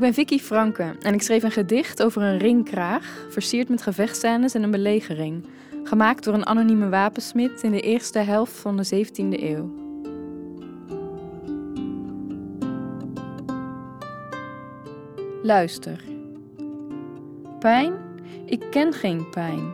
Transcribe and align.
ben 0.00 0.14
Vicky 0.14 0.38
Franke 0.38 0.96
en 1.00 1.14
ik 1.14 1.22
schreef 1.22 1.42
een 1.42 1.50
gedicht 1.50 2.02
over 2.02 2.22
een 2.22 2.38
ringkraag, 2.38 3.26
versierd 3.30 3.68
met 3.68 3.82
gevechtscènes 3.82 4.54
en 4.54 4.62
een 4.62 4.70
belegering, 4.70 5.46
gemaakt 5.84 6.24
door 6.24 6.34
een 6.34 6.46
anonieme 6.46 6.88
wapensmid 6.88 7.62
in 7.62 7.70
de 7.70 7.80
eerste 7.80 8.18
helft 8.18 8.52
van 8.52 8.76
de 8.76 9.06
17e 9.06 9.42
eeuw. 9.42 9.72
Luister. 15.42 16.04
Pijn? 17.58 17.94
Ik 18.46 18.64
ken 18.70 18.92
geen 18.92 19.30
pijn. 19.30 19.72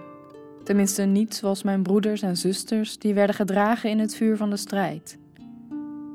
Tenminste 0.64 1.02
niet 1.02 1.34
zoals 1.34 1.62
mijn 1.62 1.82
broeders 1.82 2.22
en 2.22 2.36
zusters 2.36 2.98
die 2.98 3.14
werden 3.14 3.34
gedragen 3.34 3.90
in 3.90 3.98
het 3.98 4.14
vuur 4.14 4.36
van 4.36 4.50
de 4.50 4.56
strijd. 4.56 5.18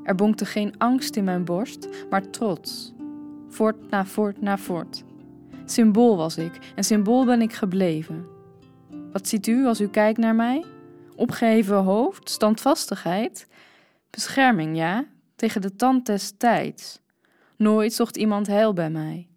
Er 0.04 0.14
bonkte 0.14 0.44
geen 0.44 0.74
angst 0.78 1.16
in 1.16 1.24
mijn 1.24 1.44
borst, 1.44 1.88
maar 2.10 2.30
trots 2.30 2.94
voort 3.56 3.90
na 3.90 4.04
voort 4.04 4.40
na 4.40 4.58
voort. 4.58 5.04
Symbool 5.64 6.16
was 6.16 6.38
ik 6.38 6.58
en 6.74 6.84
symbool 6.84 7.24
ben 7.24 7.42
ik 7.42 7.52
gebleven. 7.52 8.26
Wat 9.12 9.28
ziet 9.28 9.46
u 9.46 9.66
als 9.66 9.80
u 9.80 9.88
kijkt 9.88 10.18
naar 10.18 10.34
mij? 10.34 10.64
Opgeheven 11.14 11.76
hoofd, 11.76 12.30
standvastigheid, 12.30 13.48
bescherming, 14.10 14.76
ja, 14.76 15.04
tegen 15.36 15.60
de 15.60 15.76
tand 15.76 16.06
des 16.06 16.32
tijds. 16.36 17.00
Nooit 17.56 17.92
zocht 17.92 18.16
iemand 18.16 18.46
heil 18.46 18.72
bij 18.72 18.90
mij. 18.90 19.28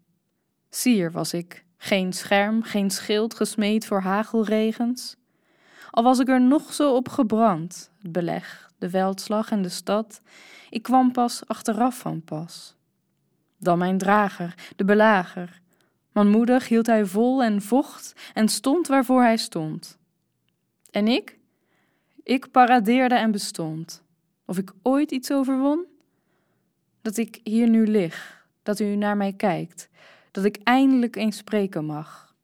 Sier 0.70 1.11
was 1.11 1.33
ik, 1.33 1.65
geen 1.77 2.13
scherm, 2.13 2.63
geen 2.63 2.89
schild 2.89 3.33
gesmeed 3.33 3.85
voor 3.85 4.01
hagelregens. 4.01 5.15
Al 5.91 6.03
was 6.03 6.20
ik 6.20 6.27
er 6.27 6.41
nog 6.41 6.73
zo 6.73 6.95
op 6.95 7.09
gebrand, 7.09 7.91
het 8.01 8.11
beleg, 8.11 8.71
de 8.77 8.89
veldslag 8.89 9.51
en 9.51 9.61
de 9.61 9.70
stad, 9.70 10.21
ik 10.70 10.83
kwam 10.83 11.11
pas 11.11 11.41
achteraf 11.48 11.98
van 11.98 12.21
pas 12.21 12.77
dan 13.60 13.77
mijn 13.77 13.98
drager, 13.98 14.55
de 14.76 14.85
belager. 14.85 15.62
Manmoedig 16.12 16.68
hield 16.68 16.85
hij 16.85 17.05
vol 17.05 17.43
en 17.43 17.62
vocht 17.62 18.32
en 18.34 18.48
stond 18.48 18.88
waarvoor 18.88 19.21
hij 19.21 19.38
stond. 19.38 19.98
En 20.91 21.07
ik? 21.07 21.38
Ik 22.24 22.51
paradeerde 22.51 23.16
en 23.16 23.32
bestond. 23.32 24.04
Of 24.46 24.57
ik 24.57 24.71
ooit 24.82 25.12
iets 25.12 25.32
overwon? 25.32 25.85
Dat 27.01 27.18
ik 27.18 27.40
hier 27.43 27.70
nu 27.70 27.88
lig, 27.88 28.48
dat 28.63 28.79
u 28.79 28.96
naar 28.96 29.18
mij 29.18 29.34
kijkt, 29.34 29.90
dat 30.32 30.44
ik 30.44 30.60
eindelijk 30.63 31.16
eens 31.16 31.38
spreken 31.38 31.85
mag. 31.85 32.35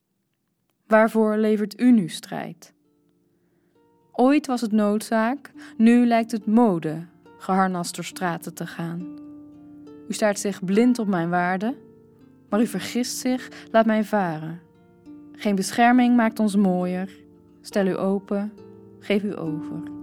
Waarvoor 0.87 1.37
levert 1.37 1.79
u 1.79 1.91
nu 1.91 2.09
strijd? 2.09 2.73
Ooit 4.11 4.47
was 4.47 4.61
het 4.61 4.71
noodzaak, 4.71 5.51
nu 5.77 6.05
lijkt 6.05 6.31
het 6.31 6.45
mode 6.45 7.05
geharnast 7.37 7.95
door 7.95 8.03
straten 8.03 8.53
te 8.53 8.67
gaan. 8.67 9.24
U 10.07 10.13
staart 10.13 10.39
zich 10.39 10.65
blind 10.65 10.99
op 10.99 11.07
mijn 11.07 11.29
waarde, 11.29 11.75
maar 12.49 12.61
u 12.61 12.67
vergist 12.67 13.17
zich, 13.17 13.49
laat 13.71 13.85
mij 13.85 14.03
varen. 14.03 14.59
Geen 15.31 15.55
bescherming 15.55 16.15
maakt 16.15 16.39
ons 16.39 16.55
mooier. 16.55 17.09
Stel 17.61 17.85
u 17.85 17.97
open, 17.97 18.53
geef 18.99 19.23
u 19.23 19.39
over. 19.39 19.94